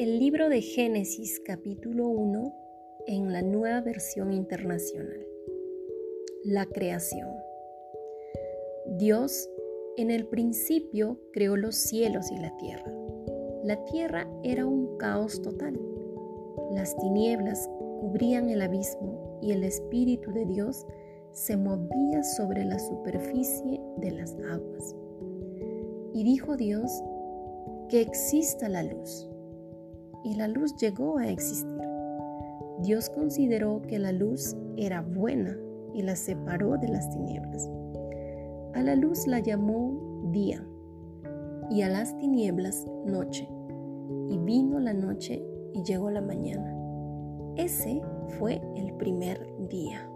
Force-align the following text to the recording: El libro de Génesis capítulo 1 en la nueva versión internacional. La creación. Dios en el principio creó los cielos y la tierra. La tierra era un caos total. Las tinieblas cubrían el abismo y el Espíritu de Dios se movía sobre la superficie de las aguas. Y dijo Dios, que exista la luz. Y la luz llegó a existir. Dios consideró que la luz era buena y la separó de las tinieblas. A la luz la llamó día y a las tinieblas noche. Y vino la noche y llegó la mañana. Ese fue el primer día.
El 0.00 0.18
libro 0.18 0.48
de 0.48 0.62
Génesis 0.62 1.42
capítulo 1.44 2.08
1 2.08 2.54
en 3.06 3.34
la 3.34 3.42
nueva 3.42 3.82
versión 3.82 4.32
internacional. 4.32 5.26
La 6.42 6.64
creación. 6.64 7.28
Dios 8.96 9.46
en 9.98 10.10
el 10.10 10.26
principio 10.26 11.20
creó 11.34 11.54
los 11.58 11.76
cielos 11.76 12.32
y 12.32 12.38
la 12.38 12.56
tierra. 12.56 12.90
La 13.62 13.84
tierra 13.84 14.26
era 14.42 14.64
un 14.64 14.96
caos 14.96 15.42
total. 15.42 15.78
Las 16.70 16.96
tinieblas 16.96 17.68
cubrían 18.00 18.48
el 18.48 18.62
abismo 18.62 19.38
y 19.42 19.52
el 19.52 19.64
Espíritu 19.64 20.32
de 20.32 20.46
Dios 20.46 20.86
se 21.32 21.58
movía 21.58 22.24
sobre 22.38 22.64
la 22.64 22.78
superficie 22.78 23.78
de 23.98 24.12
las 24.12 24.34
aguas. 24.50 24.96
Y 26.14 26.24
dijo 26.24 26.56
Dios, 26.56 26.90
que 27.90 28.00
exista 28.00 28.66
la 28.70 28.82
luz. 28.82 29.29
Y 30.24 30.34
la 30.34 30.48
luz 30.48 30.76
llegó 30.76 31.18
a 31.18 31.28
existir. 31.28 31.80
Dios 32.82 33.10
consideró 33.10 33.82
que 33.82 33.98
la 33.98 34.12
luz 34.12 34.56
era 34.76 35.02
buena 35.02 35.56
y 35.94 36.02
la 36.02 36.16
separó 36.16 36.76
de 36.78 36.88
las 36.88 37.10
tinieblas. 37.10 37.68
A 38.74 38.82
la 38.82 38.94
luz 38.96 39.26
la 39.26 39.40
llamó 39.40 40.30
día 40.32 40.64
y 41.70 41.82
a 41.82 41.88
las 41.88 42.16
tinieblas 42.18 42.86
noche. 43.04 43.48
Y 44.28 44.38
vino 44.38 44.78
la 44.78 44.92
noche 44.92 45.44
y 45.74 45.82
llegó 45.82 46.10
la 46.10 46.20
mañana. 46.20 46.74
Ese 47.56 48.00
fue 48.38 48.60
el 48.76 48.92
primer 48.94 49.46
día. 49.68 50.08